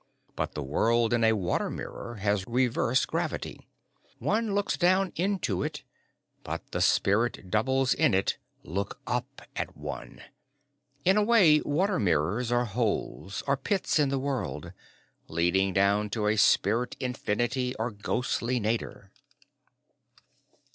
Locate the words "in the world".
13.99-14.73